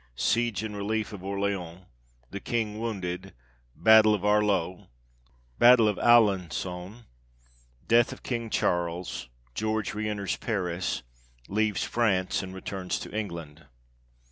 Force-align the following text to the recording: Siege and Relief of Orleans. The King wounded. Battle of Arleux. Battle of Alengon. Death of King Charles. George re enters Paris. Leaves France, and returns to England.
Siege 0.15 0.63
and 0.63 0.75
Relief 0.75 1.13
of 1.13 1.23
Orleans. 1.23 1.85
The 2.31 2.39
King 2.39 2.79
wounded. 2.79 3.35
Battle 3.75 4.15
of 4.15 4.23
Arleux. 4.25 4.87
Battle 5.59 5.87
of 5.87 5.99
Alengon. 5.99 7.05
Death 7.87 8.11
of 8.11 8.23
King 8.23 8.49
Charles. 8.49 9.29
George 9.53 9.93
re 9.93 10.09
enters 10.09 10.37
Paris. 10.37 11.03
Leaves 11.47 11.83
France, 11.83 12.41
and 12.41 12.51
returns 12.51 12.97
to 12.97 13.15
England. 13.15 13.67